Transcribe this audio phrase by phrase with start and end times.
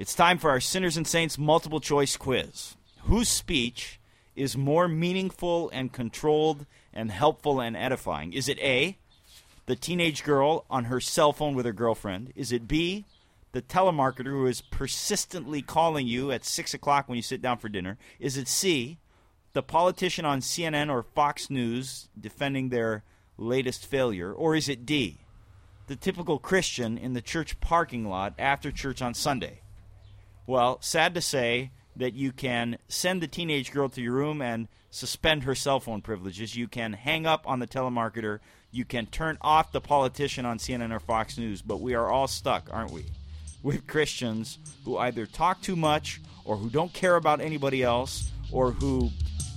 [0.00, 2.74] It's time for our Sinners and Saints multiple choice quiz.
[3.02, 4.00] Whose speech
[4.34, 8.32] is more meaningful and controlled and helpful and edifying?
[8.32, 8.96] Is it A,
[9.66, 12.32] the teenage girl on her cell phone with her girlfriend?
[12.34, 13.04] Is it B,
[13.52, 17.68] the telemarketer who is persistently calling you at 6 o'clock when you sit down for
[17.68, 17.98] dinner?
[18.18, 18.96] Is it C,
[19.52, 23.04] the politician on CNN or Fox News defending their
[23.36, 24.32] latest failure?
[24.32, 25.18] Or is it D,
[25.88, 29.60] the typical Christian in the church parking lot after church on Sunday?
[30.50, 34.66] Well, sad to say that you can send the teenage girl to your room and
[34.90, 36.56] suspend her cell phone privileges.
[36.56, 38.40] You can hang up on the telemarketer.
[38.72, 41.62] You can turn off the politician on CNN or Fox News.
[41.62, 43.04] But we are all stuck, aren't we?
[43.62, 48.72] With Christians who either talk too much or who don't care about anybody else or
[48.72, 49.10] who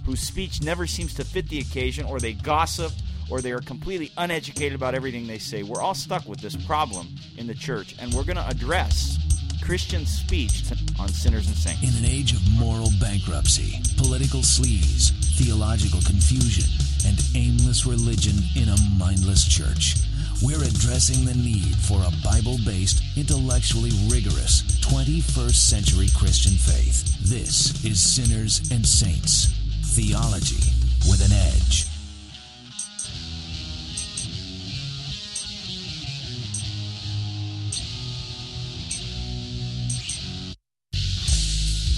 [0.06, 2.92] whose speech never seems to fit the occasion or they gossip
[3.32, 5.64] or they are completely uneducated about everything they say.
[5.64, 9.18] We're all stuck with this problem in the church and we're going to address
[9.64, 10.64] Christian speech
[11.00, 11.84] on sinners and saints.
[11.84, 16.68] In an age of moral bankruptcy, political sleaze, theological confusion,
[17.08, 19.96] and aimless religion in a mindless church,
[20.44, 27.18] we're addressing the need for a Bible based, intellectually rigorous, 21st century Christian faith.
[27.24, 29.48] This is Sinners and Saints
[29.96, 30.76] Theology
[31.08, 31.93] with an Edge.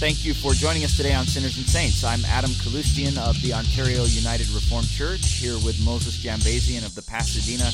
[0.06, 2.04] Thank you for joining us today on Sinners and Saints.
[2.04, 7.02] I'm Adam Kaloostian of the Ontario United Reformed Church, here with Moses Jambazian of the
[7.02, 7.64] Pasadena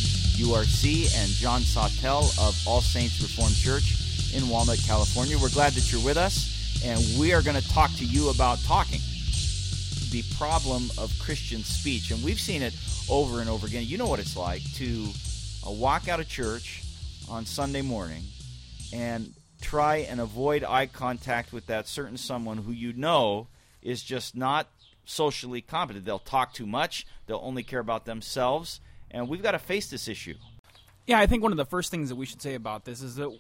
[0.41, 5.37] URC and John Sawtell of All Saints Reformed Church in Walnut, California.
[5.39, 8.63] We're glad that you're with us, and we are going to talk to you about
[8.65, 9.01] talking,
[10.09, 12.13] the problem of Christian speech.
[12.13, 12.75] And we've seen it
[13.11, 13.85] over and over again.
[13.85, 15.07] You know what it's like to
[15.67, 16.83] uh, walk out of church
[17.29, 18.23] on Sunday morning
[18.91, 23.47] and try and avoid eye contact with that certain someone who you know
[23.81, 24.69] is just not
[25.05, 26.05] socially competent.
[26.05, 28.81] They'll talk too much, they'll only care about themselves,
[29.11, 30.35] and we've got to face this issue.
[31.07, 33.17] Yeah, I think one of the first things that we should say about this is
[33.17, 33.37] that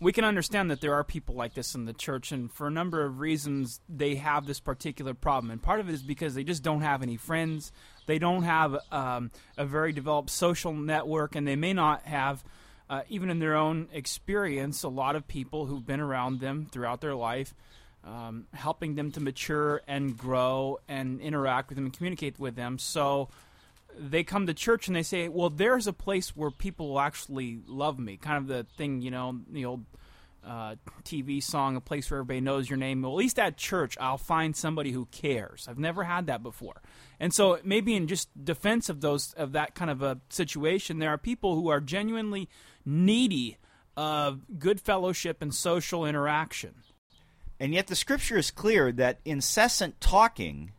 [0.00, 2.70] we can understand that there are people like this in the church, and for a
[2.70, 5.50] number of reasons, they have this particular problem.
[5.50, 7.72] And part of it is because they just don't have any friends,
[8.06, 12.44] they don't have um, a very developed social network, and they may not have
[12.90, 17.00] uh, even in their own experience, a lot of people who've been around them throughout
[17.00, 17.54] their life,
[18.04, 22.78] um, helping them to mature and grow and interact with them and communicate with them.
[22.78, 23.28] So
[23.98, 27.60] they come to church and they say, "Well, there's a place where people will actually
[27.66, 29.84] love me." Kind of the thing, you know, the old
[30.48, 33.96] uh, TV song, "A Place Where Everybody Knows Your Name." Well, at least at church,
[34.00, 35.66] I'll find somebody who cares.
[35.68, 36.82] I've never had that before,
[37.20, 41.10] and so maybe in just defense of those of that kind of a situation, there
[41.10, 42.48] are people who are genuinely
[42.84, 43.58] needy
[43.96, 46.74] of good fellowship and social interaction.
[47.60, 50.72] And yet the scripture is clear that incessant talking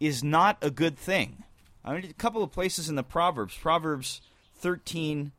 [0.00, 1.44] is not a good thing.
[1.84, 4.20] I mean, a couple of places in the Proverbs, Proverbs
[4.56, 5.32] 13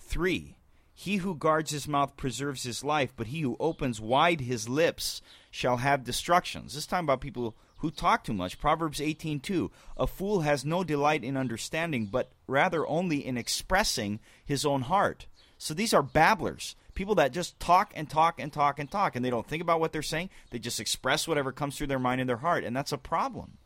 [0.00, 0.57] 3.
[1.00, 5.22] He who guards his mouth preserves his life, but he who opens wide his lips
[5.48, 6.74] shall have destructions.
[6.74, 8.58] This time about people who talk too much.
[8.58, 9.70] Proverbs 18:2.
[9.96, 15.28] A fool has no delight in understanding, but rather only in expressing his own heart.
[15.56, 19.24] So these are babblers, people that just talk and talk and talk and talk, and
[19.24, 20.30] they don't think about what they're saying.
[20.50, 23.58] They just express whatever comes through their mind and their heart, and that's a problem.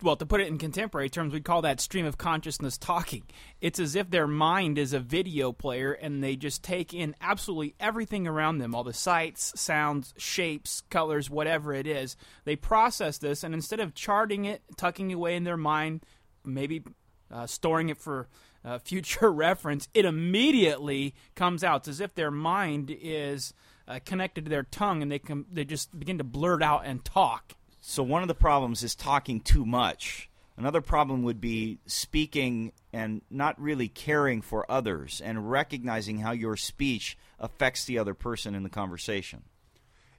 [0.00, 3.24] Well, to put it in contemporary terms, we call that stream of consciousness talking.
[3.60, 7.74] It's as if their mind is a video player and they just take in absolutely
[7.80, 12.16] everything around them all the sights, sounds, shapes, colors, whatever it is.
[12.44, 16.04] They process this, and instead of charting it, tucking away in their mind,
[16.44, 16.84] maybe
[17.32, 18.28] uh, storing it for
[18.64, 21.80] uh, future reference, it immediately comes out.
[21.80, 23.52] It's as if their mind is
[23.88, 27.04] uh, connected to their tongue, and they com- they just begin to blurt out and
[27.04, 27.54] talk.
[27.90, 30.28] So one of the problems is talking too much.
[30.58, 36.54] Another problem would be speaking and not really caring for others and recognizing how your
[36.54, 39.44] speech affects the other person in the conversation.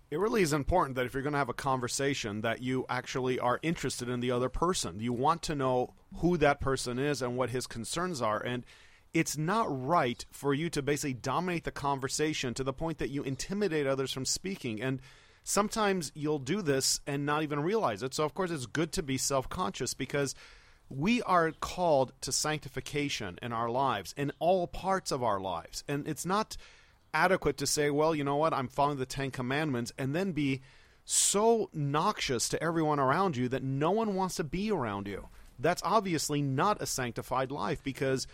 [0.09, 3.37] It really is important that if you're going to have a conversation that you actually
[3.37, 4.99] are interested in the other person.
[4.99, 8.65] You want to know who that person is and what his concerns are and
[9.13, 13.21] it's not right for you to basically dominate the conversation to the point that you
[13.21, 14.81] intimidate others from speaking.
[14.81, 15.01] And
[15.43, 19.03] sometimes you'll do this and not even realize it so of course it's good to
[19.03, 20.35] be self-conscious because
[20.89, 26.07] we are called to sanctification in our lives in all parts of our lives and
[26.07, 26.57] it's not
[27.13, 30.61] adequate to say, well, you know what, I'm following the Ten Commandments, and then be
[31.05, 35.27] so noxious to everyone around you that no one wants to be around you.
[35.57, 38.27] That's obviously not a sanctified life because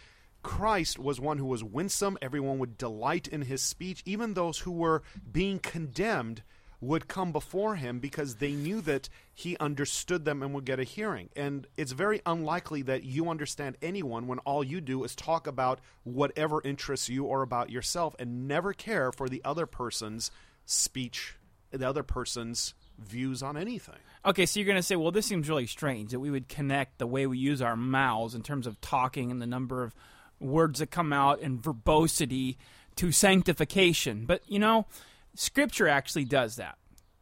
[0.43, 2.17] Christ was one who was winsome.
[2.21, 4.03] Everyone would delight in his speech.
[4.05, 5.01] Even those who were
[5.31, 6.43] being condemned
[6.81, 10.83] would come before him because they knew that he understood them and would get a
[10.83, 11.29] hearing.
[11.35, 15.79] And it's very unlikely that you understand anyone when all you do is talk about
[16.03, 20.31] whatever interests you or about yourself and never care for the other person's
[20.65, 21.35] speech,
[21.71, 23.95] the other person's views on anything.
[24.25, 26.97] Okay, so you're going to say, well, this seems really strange that we would connect
[26.97, 29.93] the way we use our mouths in terms of talking and the number of
[30.39, 32.57] words that come out and verbosity
[32.95, 34.25] to sanctification.
[34.25, 34.87] But, you know,
[35.35, 36.77] Scripture actually does that.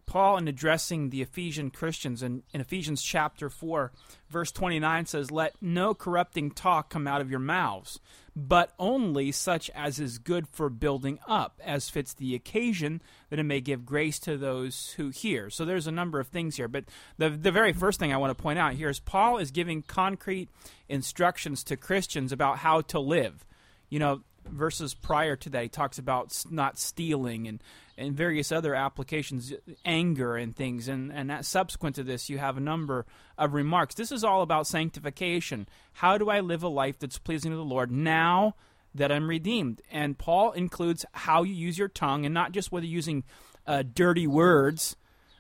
[0.06, 3.92] Paul, in addressing the Ephesian Christians in, in, Ephesians chapter 4,
[4.30, 8.00] verse 29 says, Let no corrupting talk come out of your mouths,
[8.36, 13.02] but only such as is good for building up, as fits the occasion,
[13.32, 15.50] that it may give grace to those who hear.
[15.50, 16.68] So there's a number of things here.
[16.68, 16.86] But
[17.18, 19.82] the, the very first thing I want to point out here is Paul is giving
[19.82, 20.50] concrete
[20.88, 23.46] instructions to Christians about how to live.
[23.90, 27.64] You know, verses prior to that, he talks about not stealing and,
[27.98, 29.54] and various other applications,
[29.86, 30.88] anger and things.
[30.88, 33.06] And, and that subsequent to this, you have a number
[33.38, 33.96] of remarks.
[33.96, 35.68] This is all about sanctification.
[35.94, 38.56] How do I live a life that's pleasing to the Lord now
[38.96, 39.82] that I'm redeemed?
[39.92, 43.24] And Paul includes how you use your tongue and not just whether you're using
[43.68, 44.96] uh, dirty words,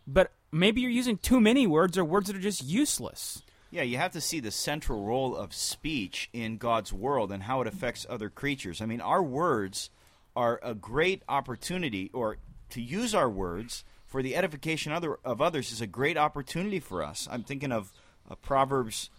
[0.06, 3.42] but maybe you're using too many words or words that are just useless.
[3.72, 7.62] Yeah, you have to see the central role of speech in God's world and how
[7.62, 8.82] it affects other creatures.
[8.82, 9.90] I mean, our words
[10.36, 12.38] are a great opportunity, or
[12.70, 17.02] to use our words for the edification other, of others is a great opportunity for
[17.02, 17.28] us.
[17.32, 17.92] I'm thinking of
[18.30, 19.10] uh, Proverbs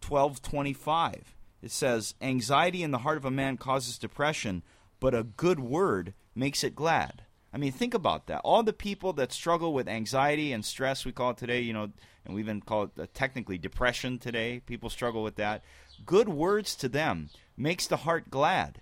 [0.00, 1.34] 12:25.
[1.62, 4.62] It says, "Anxiety in the heart of a man causes depression,
[4.98, 7.22] but a good word makes it glad."
[7.52, 8.40] I mean, think about that.
[8.40, 11.92] All the people that struggle with anxiety and stress, we call it today, you know,
[12.24, 14.60] and we even call it uh, technically depression today.
[14.60, 15.62] People struggle with that.
[16.06, 18.80] Good words to them makes the heart glad.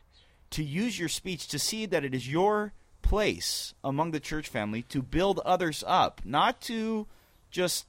[0.51, 4.83] To use your speech to see that it is your place among the church family
[4.83, 7.07] to build others up, not to
[7.51, 7.87] just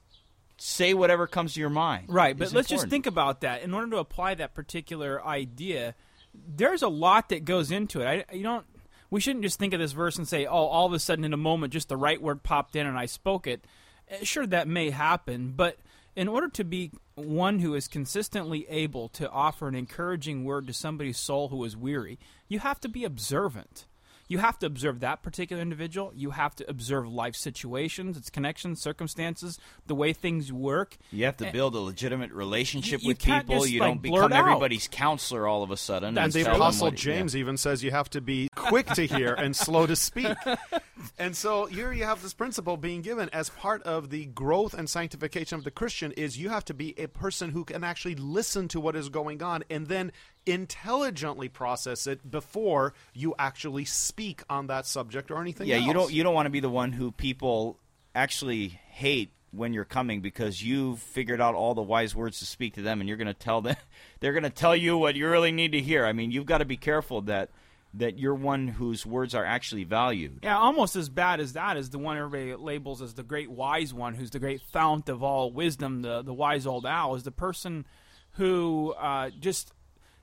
[0.58, 2.06] say whatever comes to your mind.
[2.08, 2.70] Right, but let's important.
[2.70, 3.64] just think about that.
[3.64, 5.96] In order to apply that particular idea,
[6.34, 8.28] there's a lot that goes into it.
[8.30, 8.66] I, you don't.
[9.10, 11.34] We shouldn't just think of this verse and say, "Oh, all of a sudden in
[11.34, 13.66] a moment, just the right word popped in and I spoke it."
[14.08, 15.78] Eh, sure, that may happen, but
[16.16, 20.74] in order to be one who is consistently able to offer an encouraging word to
[20.74, 23.86] somebody's soul who is weary, you have to be observant.
[24.28, 26.14] You have to observe that particular individual.
[26.16, 30.98] You have to observe life situations, its connections, circumstances, the way things work.
[31.12, 33.60] You have to build a legitimate relationship You- you with people.
[33.60, 34.48] just, you like, don't blurt become out.
[34.48, 36.14] everybody's counselor all of a sudden.
[36.14, 38.88] That's and the tell them apostle what- james even says you have to be quick
[38.94, 40.28] to hear and slow to speak
[41.20, 44.90] and so here you have this principle being given as part of the growth and
[44.90, 48.68] sanctification of the christian is you have to be a person who can actually listen
[48.68, 50.12] to what is going on and then
[50.46, 55.86] intelligently process it before you actually speak on that subject or anything Yeah, else.
[55.88, 57.78] you don't you don't want to be the one who people
[58.16, 62.76] actually hate when you're coming because you've figured out all the wise words to speak
[62.76, 63.76] to them and you're going to tell them
[64.22, 66.06] they're going to tell you what you really need to hear.
[66.06, 67.50] I mean, you've got to be careful that
[67.94, 70.40] that you're one whose words are actually valued.
[70.44, 73.94] Yeah, almost as bad as that is the one everybody labels as the great wise
[73.94, 77.32] one, who's the great fount of all wisdom, the the wise old owl, is the
[77.32, 77.86] person
[78.34, 79.74] who uh, just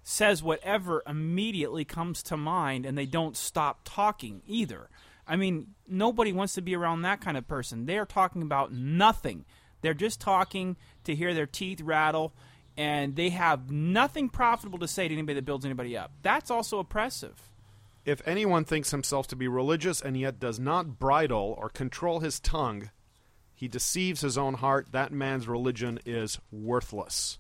[0.03, 4.89] says whatever immediately comes to mind, and they don't stop talking either.
[5.27, 7.85] I mean, nobody wants to be around that kind of person.
[7.85, 9.45] They are talking about nothing.
[9.83, 12.33] They're just talking to hear their teeth rattle,
[12.79, 16.13] and they have nothing profitable to say to anybody that builds anybody up.
[16.23, 17.48] That's also oppressive.
[18.09, 22.41] If anyone thinks himself to be religious and yet does not bridle or control his
[22.41, 22.89] tongue,
[23.55, 24.93] he deceives his own heart.
[24.93, 27.37] That man's religion is worthless.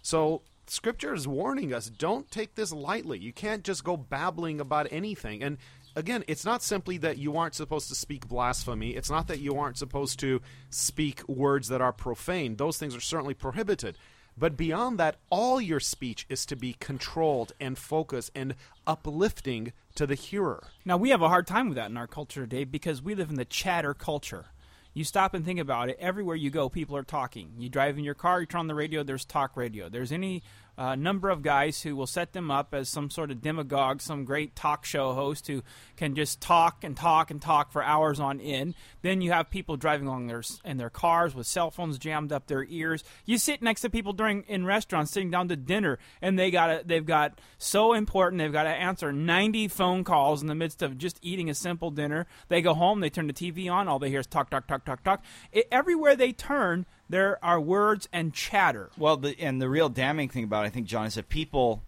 [0.00, 3.18] So, Scripture is warning us don't take this lightly.
[3.18, 5.42] You can't just go babbling about anything.
[5.42, 5.58] And
[5.96, 9.58] again, it's not simply that you aren't supposed to speak blasphemy, it's not that you
[9.58, 10.40] aren't supposed to
[10.70, 12.54] speak words that are profane.
[12.54, 13.98] Those things are certainly prohibited.
[14.38, 18.54] But beyond that, all your speech is to be controlled and focused and
[18.86, 20.62] uplifting to the hearer.
[20.84, 23.30] Now we have a hard time with that in our culture today because we live
[23.30, 24.46] in the chatter culture.
[24.94, 25.98] You stop and think about it.
[25.98, 27.52] Everywhere you go, people are talking.
[27.58, 29.02] You drive in your car, you turn on the radio.
[29.02, 29.88] There's talk radio.
[29.88, 30.44] There's any
[30.78, 34.24] uh, number of guys who will set them up as some sort of demagogue, some
[34.24, 35.62] great talk show host who
[35.96, 38.76] can just talk and talk and talk for hours on end.
[39.02, 42.46] Then you have people driving along their in their cars with cell phones jammed up
[42.46, 43.02] their ears.
[43.24, 46.86] You sit next to people during in restaurants sitting down to dinner, and they got
[46.86, 50.96] they've got so important they've got to answer 90 phone calls in the midst of
[50.96, 52.26] just eating a simple dinner.
[52.46, 54.84] They go home, they turn the TV on, all they hear is talk, talk, talk,
[54.84, 55.24] talk, talk.
[55.50, 58.90] It, everywhere they turn, there are words and chatter.
[58.96, 61.82] Well, the, and the real damning thing about it, I think, John, is that people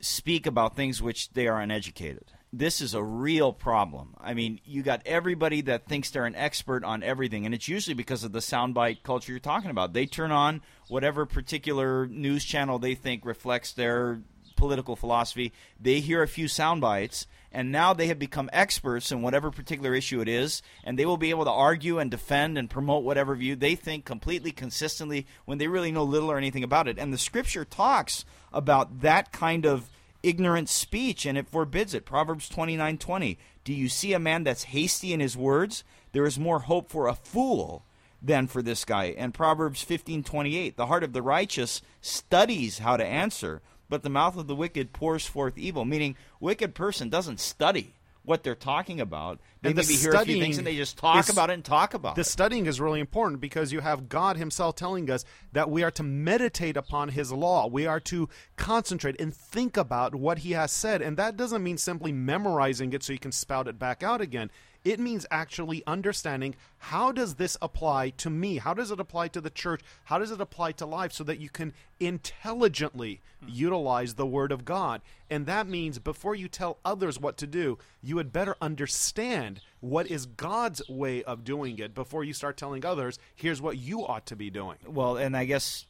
[0.00, 2.24] speak about things which they are uneducated.
[2.52, 4.14] This is a real problem.
[4.20, 7.94] I mean, you got everybody that thinks they're an expert on everything, and it's usually
[7.94, 9.92] because of the soundbite culture you're talking about.
[9.92, 14.20] They turn on whatever particular news channel they think reflects their
[14.56, 15.52] political philosophy.
[15.80, 19.94] They hear a few sound bites, and now they have become experts in whatever particular
[19.94, 23.34] issue it is, and they will be able to argue and defend and promote whatever
[23.34, 26.98] view they think completely consistently when they really know little or anything about it.
[26.98, 29.90] And the scripture talks about that kind of
[30.22, 32.04] ignorant speech and it forbids it.
[32.04, 33.38] Proverbs 29:20.
[33.64, 35.84] Do you see a man that's hasty in his words?
[36.12, 37.84] There is more hope for a fool
[38.22, 39.14] than for this guy.
[39.16, 40.76] And Proverbs 15:28.
[40.76, 44.92] The heart of the righteous studies how to answer, but the mouth of the wicked
[44.92, 45.84] pours forth evil.
[45.84, 49.38] Meaning, wicked person doesn't study what they're talking about.
[49.62, 51.52] They And the maybe hear a few things and they just talk is- about it
[51.52, 52.24] and talk about The it.
[52.24, 55.92] The studying is really important because you have God Himself telling us that we are
[55.92, 57.68] to meditate upon His law.
[57.68, 61.02] We are to concentrate and think about what He has said.
[61.02, 64.50] And that doesn't mean simply memorizing it so you can spout it back out again.
[64.86, 68.58] It means actually understanding how does this apply to me?
[68.58, 69.80] How does it apply to the church?
[70.04, 73.48] How does it apply to life so that you can intelligently hmm.
[73.50, 75.02] utilize the Word of God?
[75.28, 80.08] And that means before you tell others what to do, you had better understand what
[80.08, 84.26] is God's way of doing it before you start telling others, here's what you ought
[84.26, 84.78] to be doing.
[84.86, 85.86] Well, and I guess,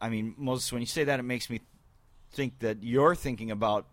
[0.00, 1.60] I mean, Moses, when you say that, it makes me
[2.32, 3.86] think that you're thinking about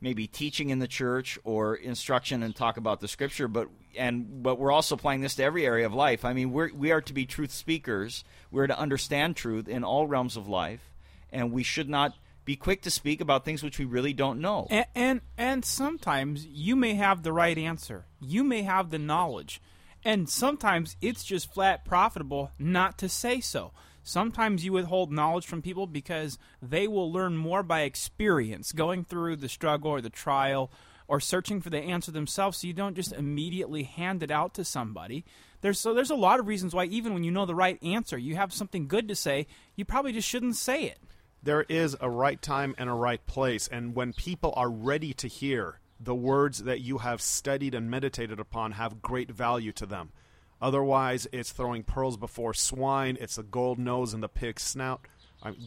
[0.00, 4.58] maybe teaching in the church or instruction and talk about the scripture, but and but
[4.58, 6.24] we're also applying this to every area of life.
[6.24, 8.24] I mean, we're we are to be truth speakers.
[8.50, 10.92] We're to understand truth in all realms of life,
[11.30, 14.66] and we should not be quick to speak about things which we really don't know.
[14.70, 18.06] And, and and sometimes you may have the right answer.
[18.20, 19.60] You may have the knowledge.
[20.04, 23.72] And sometimes it's just flat profitable not to say so.
[24.08, 29.34] Sometimes you withhold knowledge from people because they will learn more by experience, going through
[29.34, 30.70] the struggle or the trial
[31.08, 34.64] or searching for the answer themselves so you don't just immediately hand it out to
[34.64, 35.24] somebody.
[35.60, 38.16] There's so there's a lot of reasons why even when you know the right answer,
[38.16, 41.00] you have something good to say, you probably just shouldn't say it.
[41.42, 45.26] There is a right time and a right place, and when people are ready to
[45.26, 50.12] hear, the words that you have studied and meditated upon have great value to them.
[50.60, 53.18] Otherwise, it's throwing pearls before swine.
[53.20, 55.06] It's the gold nose in the pig's snout,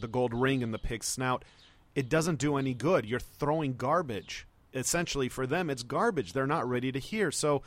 [0.00, 1.44] the gold ring in the pig's snout.
[1.94, 3.06] It doesn't do any good.
[3.06, 4.46] You're throwing garbage.
[4.72, 6.32] Essentially, for them, it's garbage.
[6.32, 7.30] They're not ready to hear.
[7.32, 7.62] So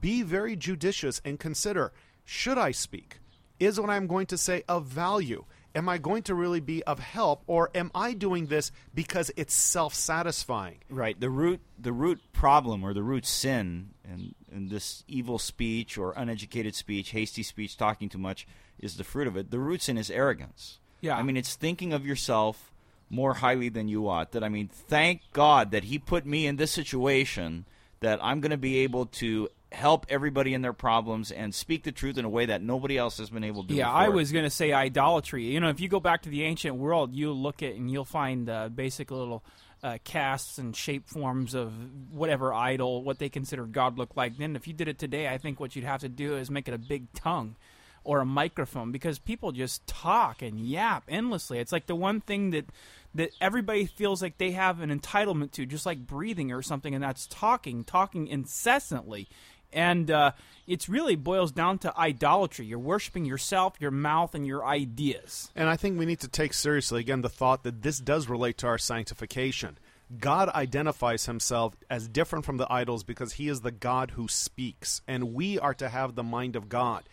[0.00, 1.92] be very judicious and consider
[2.24, 3.20] should I speak?
[3.58, 5.44] Is what I'm going to say of value?
[5.74, 9.54] Am I going to really be of help, or am I doing this because it's
[9.54, 10.78] self satisfying?
[10.90, 11.18] Right.
[11.18, 16.12] The root the root problem or the root sin and and this evil speech or
[16.16, 18.46] uneducated speech, hasty speech, talking too much
[18.78, 19.50] is the fruit of it.
[19.50, 20.78] The roots in is arrogance.
[21.00, 21.16] Yeah.
[21.16, 22.72] I mean it's thinking of yourself
[23.10, 24.32] more highly than you ought.
[24.32, 27.64] That I mean, thank God that he put me in this situation
[28.00, 31.92] that I'm going to be able to help everybody in their problems and speak the
[31.92, 33.74] truth in a way that nobody else has been able to do.
[33.74, 35.44] Yeah, I was going to say idolatry.
[35.44, 38.04] You know, if you go back to the ancient world, you'll look at and you'll
[38.04, 39.42] find uh, basic little
[39.82, 41.72] uh, casts and shape forms of
[42.12, 44.36] whatever idol, what they consider God look like.
[44.36, 46.68] Then, if you did it today, I think what you'd have to do is make
[46.68, 47.56] it a big tongue
[48.04, 51.58] or a microphone because people just talk and yap endlessly.
[51.58, 52.66] It's like the one thing that
[53.14, 57.02] that everybody feels like they have an entitlement to, just like breathing or something, and
[57.02, 59.28] that's talking, talking incessantly.
[59.72, 60.32] And uh,
[60.66, 62.66] it really boils down to idolatry.
[62.66, 65.50] You're worshiping yourself, your mouth, and your ideas.
[65.54, 68.58] And I think we need to take seriously, again, the thought that this does relate
[68.58, 69.78] to our sanctification.
[70.18, 75.02] God identifies himself as different from the idols because he is the God who speaks,
[75.06, 77.04] and we are to have the mind of God.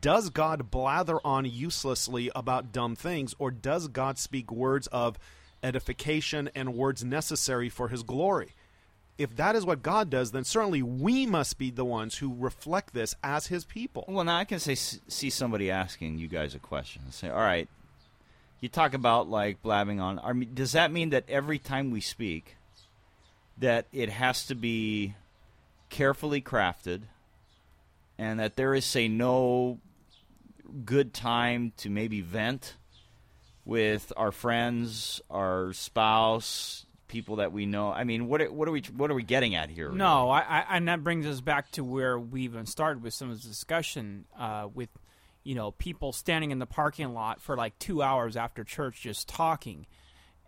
[0.00, 5.18] Does God blather on uselessly about dumb things, or does God speak words of
[5.62, 8.54] edification and words necessary for his glory?
[9.18, 12.94] If that is what God does, then certainly we must be the ones who reflect
[12.94, 14.04] this as his people.
[14.08, 17.02] Well, now I can say see somebody asking you guys a question.
[17.10, 17.68] Say, all right,
[18.60, 20.18] you talk about like blabbing on.
[20.18, 22.56] I mean, does that mean that every time we speak,
[23.58, 25.14] that it has to be
[25.90, 27.02] carefully crafted,
[28.18, 29.78] and that there is say no
[30.84, 32.76] good time to maybe vent
[33.64, 37.92] with our friends, our spouse, people that we know?
[37.92, 39.90] I mean, what are, what are we what are we getting at here?
[39.90, 43.30] No, I, I, and that brings us back to where we even started with some
[43.30, 44.88] of the discussion uh, with,
[45.44, 49.28] you know, people standing in the parking lot for like two hours after church just
[49.28, 49.86] talking,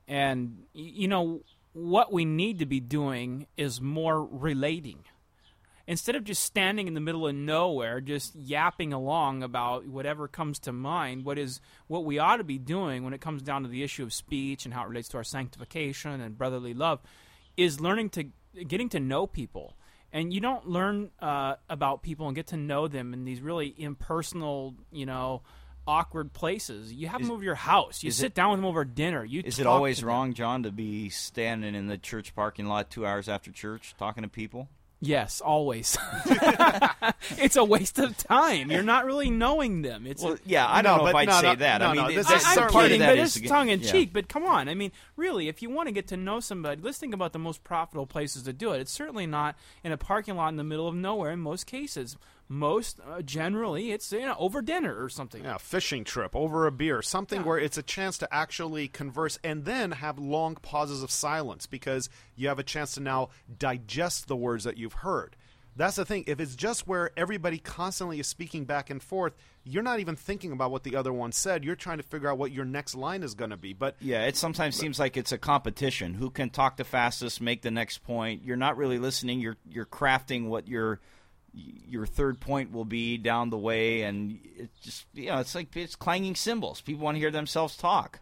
[0.08, 1.42] and you know
[1.74, 5.04] what we need to be doing is more relating.
[5.86, 10.58] Instead of just standing in the middle of nowhere, just yapping along about whatever comes
[10.60, 13.68] to mind, what is what we ought to be doing when it comes down to
[13.68, 17.00] the issue of speech and how it relates to our sanctification and brotherly love,
[17.56, 18.24] is learning to
[18.66, 19.76] getting to know people.
[20.10, 23.74] And you don't learn uh, about people and get to know them in these really
[23.76, 25.42] impersonal, you know,
[25.86, 26.92] awkward places.
[26.92, 28.02] You have Is- them over your house.
[28.02, 29.24] You sit it- down with them over dinner.
[29.24, 33.04] You Is it always wrong, John, to be standing in the church parking lot two
[33.04, 34.68] hours after church talking to people?
[35.06, 35.96] Yes, always.
[37.38, 38.70] it's a waste of time.
[38.70, 40.06] You're not really knowing them.
[40.06, 41.78] It's Well, yeah, I don't No, know if I'd no, say no, that.
[41.80, 43.08] no, I mean, no, it- this that's is I, am part certainly- of kidding, that
[43.16, 43.92] but it's to- tongue in yeah.
[43.92, 44.12] cheek.
[44.12, 46.98] But come on, I mean, really, if you want to get to know somebody, let's
[46.98, 48.80] think about the most profitable places to do it.
[48.80, 51.30] It's certainly not in a parking lot in the middle of nowhere.
[51.32, 52.16] In most cases,
[52.54, 55.44] most uh, generally, it's you know over dinner or something.
[55.44, 57.46] Yeah, fishing trip over a beer, something Yeah.
[57.46, 62.08] where it's a chance to actually converse and then have long pauses of silence because
[62.36, 65.36] you have a chance to now digest the words that you've heard.
[65.76, 66.22] That's the thing.
[66.28, 69.32] If it's just where everybody constantly is speaking back and forth,
[69.64, 71.64] you're not even thinking about what the other one said.
[71.64, 73.72] You're trying to figure out what your next line is going to be.
[73.72, 76.14] But Yeah, it sometimes seems like it's a competition.
[76.14, 78.44] Who can talk the fastest, make the next point?
[78.44, 79.40] You're not really listening.
[79.40, 81.00] You're you're crafting what your
[81.54, 85.74] your third point will be down the way, and it's just you know, it's like
[85.76, 86.80] it's clanging cymbals.
[86.80, 88.20] People want to hear themselves talk.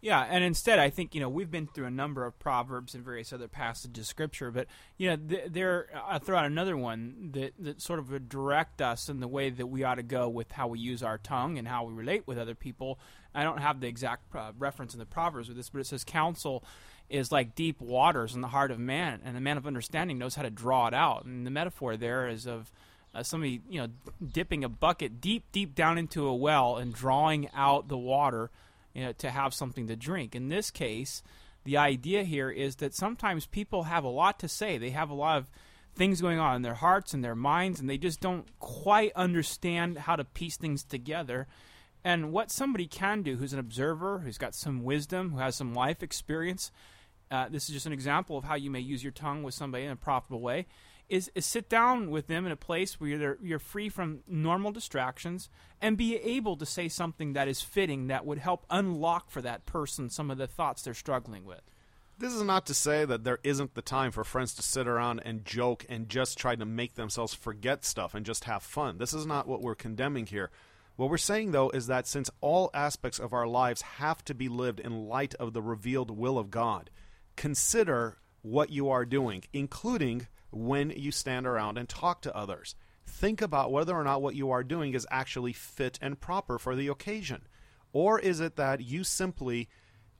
[0.00, 3.04] Yeah, and instead, I think you know we've been through a number of proverbs and
[3.04, 7.30] various other passages of scripture, but you know th- there I throw out another one
[7.32, 10.28] that that sort of would direct us in the way that we ought to go
[10.28, 13.00] with how we use our tongue and how we relate with other people.
[13.34, 16.04] I don't have the exact uh, reference in the proverbs with this, but it says
[16.04, 16.62] counsel
[17.08, 20.34] is like deep waters in the heart of man, and the man of understanding knows
[20.34, 21.24] how to draw it out.
[21.24, 22.70] And the metaphor there is of
[23.14, 23.88] uh, somebody you know
[24.32, 28.50] dipping a bucket deep, deep down into a well and drawing out the water
[28.94, 30.34] you know, to have something to drink.
[30.34, 31.22] In this case,
[31.64, 34.78] the idea here is that sometimes people have a lot to say.
[34.78, 35.50] They have a lot of
[35.94, 39.98] things going on in their hearts and their minds, and they just don't quite understand
[39.98, 41.46] how to piece things together.
[42.04, 45.74] And what somebody can do who's an observer, who's got some wisdom, who has some
[45.74, 46.70] life experience,
[47.30, 49.84] uh, this is just an example of how you may use your tongue with somebody
[49.84, 50.66] in a profitable way,
[51.08, 54.72] is, is sit down with them in a place where you're, you're free from normal
[54.72, 55.48] distractions
[55.80, 59.64] and be able to say something that is fitting that would help unlock for that
[59.64, 61.62] person some of the thoughts they're struggling with.
[62.18, 65.20] This is not to say that there isn't the time for friends to sit around
[65.24, 68.98] and joke and just try to make themselves forget stuff and just have fun.
[68.98, 70.50] This is not what we're condemning here.
[70.96, 74.48] What we're saying, though, is that since all aspects of our lives have to be
[74.48, 76.90] lived in light of the revealed will of God,
[77.38, 82.74] consider what you are doing, including when you stand around and talk to others.
[83.06, 86.74] Think about whether or not what you are doing is actually fit and proper for
[86.74, 87.42] the occasion.
[87.92, 89.68] Or is it that you simply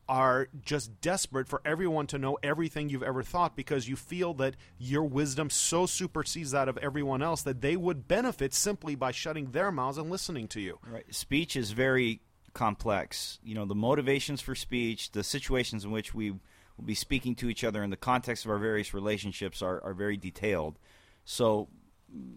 [0.08, 4.54] are just desperate for everyone to know everything you've ever thought because you feel that
[4.78, 9.50] your wisdom so supersedes that of everyone else that they would benefit simply by shutting
[9.50, 10.78] their mouths and listening to you.
[10.88, 11.12] Right.
[11.12, 12.22] Speech is very
[12.54, 13.38] complex.
[13.42, 16.34] You know, the motivations for speech, the situations in which we
[16.78, 19.94] will be speaking to each other in the context of our various relationships are, are
[19.94, 20.78] very detailed.
[21.24, 21.68] So,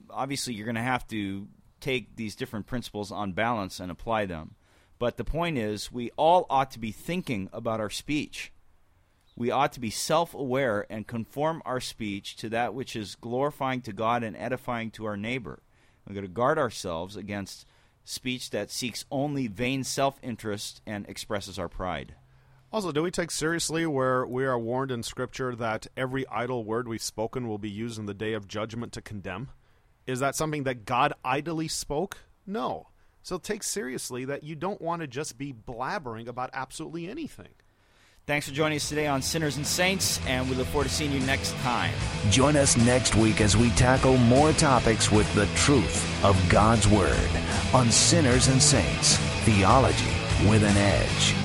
[0.09, 1.47] obviously, you're going to have to
[1.79, 4.55] take these different principles on balance and apply them.
[4.99, 8.51] But the point is, we all ought to be thinking about our speech.
[9.35, 13.81] We ought to be self aware and conform our speech to that which is glorifying
[13.81, 15.63] to God and edifying to our neighbor.
[16.05, 17.65] We've got to guard ourselves against
[18.03, 22.15] speech that seeks only vain self interest and expresses our pride.
[22.73, 26.87] Also, do we take seriously where we are warned in Scripture that every idle word
[26.87, 29.49] we've spoken will be used in the day of judgment to condemn?
[30.07, 32.19] Is that something that God idly spoke?
[32.47, 32.87] No.
[33.23, 37.49] So take seriously that you don't want to just be blabbering about absolutely anything.
[38.25, 41.11] Thanks for joining us today on Sinners and Saints, and we look forward to seeing
[41.11, 41.93] you next time.
[42.29, 47.29] Join us next week as we tackle more topics with the truth of God's Word
[47.73, 50.05] on Sinners and Saints Theology
[50.47, 51.40] with an Edge.